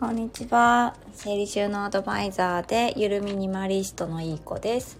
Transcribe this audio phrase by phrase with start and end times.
[0.00, 0.94] こんにちは。
[1.12, 4.98] 整理収納アドバイザーでゆるミニマリストのいい子です。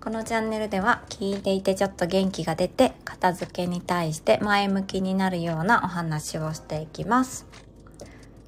[0.00, 7.46] このチャンネルでは聞いていてちょっと元気が出て片付けに対して前向きになるようなお話をしていきます。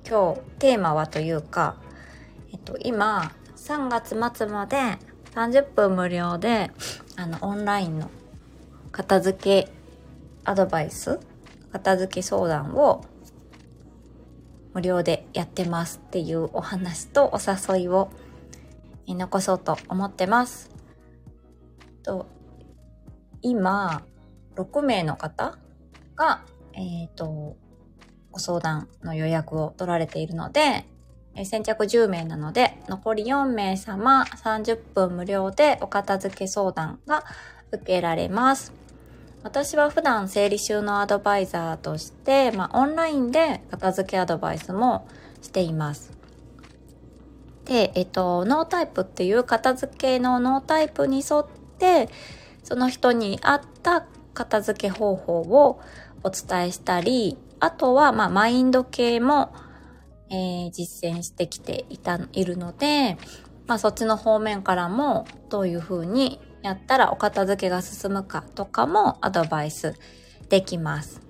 [0.08, 1.76] 今日テーマはというか、
[2.50, 4.78] えっと今3月末まで
[5.34, 6.70] 30分無料で
[7.16, 8.10] あのオンラインの
[8.92, 9.70] 片付け
[10.46, 11.20] アドバイス
[11.70, 13.04] 片付け相談を
[14.74, 18.10] 無料でやってますっていうお話とお誘いを
[19.06, 20.70] 残そうと思ってます。
[22.02, 22.26] と
[23.40, 24.02] 今、
[24.56, 25.58] 6名の方
[26.16, 26.42] が、
[26.72, 27.56] えっ、と、
[28.32, 30.86] ご相談の予約を取られているので、
[31.36, 37.24] え先着10名なので、残り4名様30分無料でお片付け相談が
[37.70, 38.83] 受けられます。
[39.44, 45.06] 私は普段整理収納アドバイザーとして、まあ、オンラインで片付けアドバイスも
[45.42, 46.12] しています。
[47.66, 51.46] で、えっと、ノータイプっていう片付けのノータイプに沿っ
[51.78, 52.08] て、
[52.62, 55.78] その人に合った片付け方法を
[56.22, 59.54] お伝えしたり、あとは、まあ、マインド系も、
[60.30, 63.18] えー実践してきていた、いるので、
[63.66, 69.94] まあ、そっちの方面からも、どういうふうにやったらお片付けが進むかとかもアドバイス
[70.48, 71.20] できます。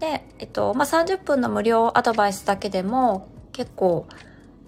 [0.00, 4.08] で、えっと、まあ、30分の無料アドバイスだけでも結構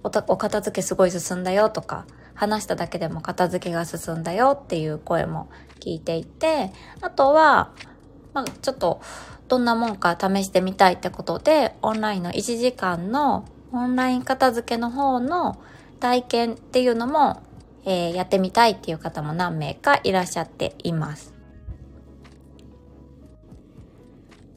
[0.04, 7.72] おお片付けすごい進んだよとか、話しただけでも片付けが進んだよっていう声も聞いていて、あとは、
[8.32, 9.00] まあ、ちょっと
[9.48, 15.60] どんなもんか試してみたいってことで、オンラインの1時間のオンライン片付けの方の
[15.98, 17.42] 体験っていうのも、
[17.86, 21.32] えーやってみたいっていう方も何名かいらっしゃっています。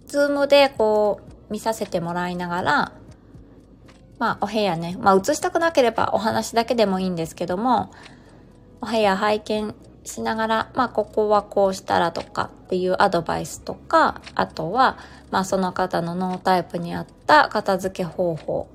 [0.07, 2.91] ズームでこう見させてもらいながら、
[4.17, 7.91] まあお部屋ね、まあ映したくなければお話だけでもいいんですけども、
[8.81, 14.97] お部屋拝見しながら、まあここはこうしたらとかっていうアドバイスとか、あとは、
[15.29, 18.67] まあその方のノータイプに合った片付け方法、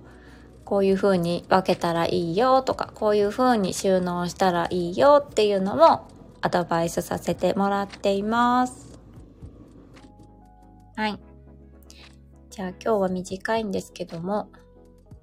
[0.64, 6.08] こういう風に分けたらいいよとか、こういう風に収納したらいいよっていうのも
[6.40, 8.98] アドバイスさせてもらっています。
[10.96, 11.18] はい。
[12.50, 14.48] じゃあ今日は短いんですけども、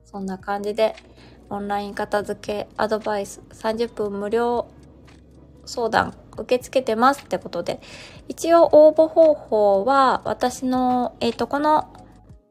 [0.05, 0.95] そんな感じで
[1.49, 4.67] オンライン片付けアドバイス30分無料
[5.65, 7.81] 相談受け付けてますってことで、
[8.27, 11.93] 一応応募方法は私の、えっ、と、この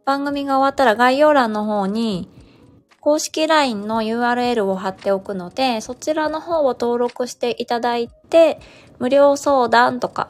[0.04, 2.28] 番組が終わったら概要欄の方に
[3.00, 8.60] 公式 LINE の URL を貼っておくので、そちらの方を登録していただいて、
[8.98, 10.28] 無料相談とか、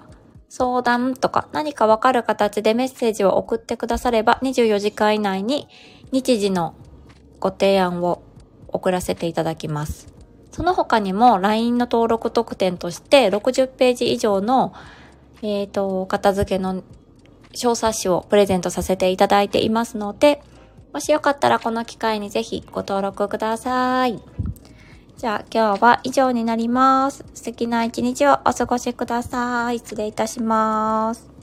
[0.49, 5.69] 相談とか何かわかる形でメッセージを送ってくだされば24時間以内に
[6.11, 6.75] 日時の
[7.39, 8.25] ご提案を
[8.67, 10.13] 送らせていただきます。
[10.53, 14.73] その他にも LINE の登録特典として60ページ以上の、
[15.43, 16.83] えっ、と、片付けの
[17.55, 20.43] 小冊子をプレゼントさせていただいていますので、
[20.93, 24.21] もしよかったらこの機会にぜひご登録ください。
[25.17, 27.25] じゃあ今日は以上になります。
[27.35, 29.79] 素敵な一日をお過ごしください。
[29.79, 31.40] 失礼いたします。